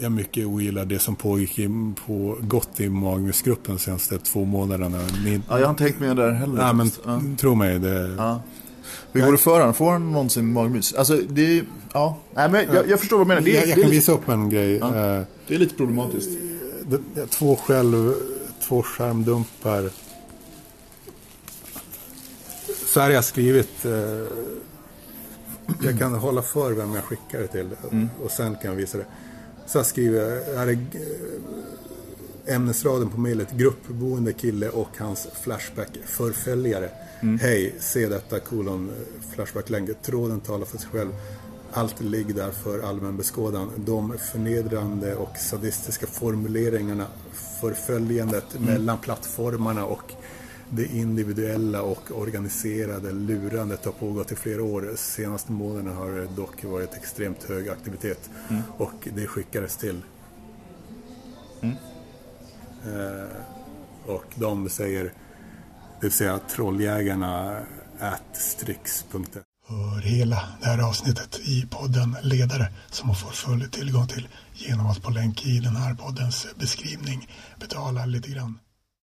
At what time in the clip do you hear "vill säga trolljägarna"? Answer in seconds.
66.00-67.60